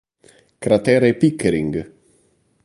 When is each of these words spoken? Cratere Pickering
Cratere 0.57 1.13
Pickering 1.13 1.75